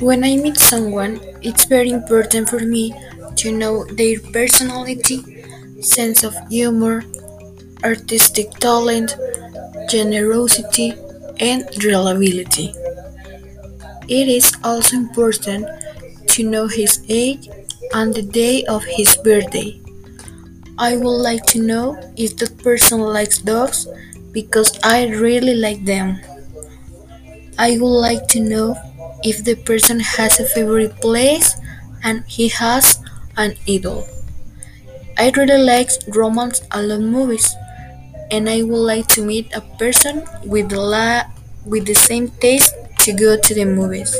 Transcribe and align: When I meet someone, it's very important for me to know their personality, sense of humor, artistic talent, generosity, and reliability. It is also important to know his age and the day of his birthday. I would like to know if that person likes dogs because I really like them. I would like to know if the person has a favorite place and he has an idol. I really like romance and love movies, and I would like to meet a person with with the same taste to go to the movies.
When 0.00 0.24
I 0.24 0.36
meet 0.36 0.58
someone, 0.58 1.20
it's 1.42 1.64
very 1.64 1.90
important 1.90 2.48
for 2.48 2.58
me 2.58 2.92
to 3.36 3.52
know 3.52 3.84
their 3.84 4.18
personality, 4.18 5.22
sense 5.82 6.24
of 6.24 6.34
humor, 6.48 7.04
artistic 7.84 8.50
talent, 8.60 9.16
generosity, 9.90 10.94
and 11.40 11.64
reliability. 11.84 12.74
It 14.08 14.28
is 14.28 14.52
also 14.62 14.96
important 14.96 15.66
to 16.28 16.42
know 16.44 16.66
his 16.66 17.00
age 17.08 17.48
and 17.94 18.12
the 18.14 18.20
day 18.22 18.64
of 18.66 18.84
his 18.84 19.16
birthday. 19.16 19.80
I 20.78 20.96
would 20.96 21.22
like 21.30 21.46
to 21.48 21.62
know 21.62 21.98
if 22.16 22.36
that 22.38 22.58
person 22.58 23.00
likes 23.00 23.38
dogs 23.38 23.86
because 24.32 24.78
I 24.84 25.08
really 25.08 25.54
like 25.54 25.84
them. 25.84 26.20
I 27.58 27.78
would 27.78 28.00
like 28.00 28.26
to 28.28 28.40
know 28.40 28.74
if 29.24 29.44
the 29.44 29.54
person 29.56 30.00
has 30.00 30.40
a 30.40 30.44
favorite 30.46 30.96
place 31.00 31.54
and 32.02 32.24
he 32.26 32.48
has 32.48 32.98
an 33.36 33.54
idol. 33.68 34.06
I 35.18 35.30
really 35.36 35.62
like 35.62 35.90
romance 36.08 36.62
and 36.72 36.88
love 36.88 37.00
movies, 37.00 37.54
and 38.30 38.48
I 38.48 38.62
would 38.62 38.84
like 38.92 39.06
to 39.16 39.22
meet 39.24 39.52
a 39.54 39.60
person 39.78 40.24
with 40.44 40.72
with 41.66 41.86
the 41.86 41.94
same 41.94 42.28
taste 42.40 42.74
to 43.00 43.12
go 43.12 43.36
to 43.38 43.54
the 43.54 43.64
movies. 43.66 44.14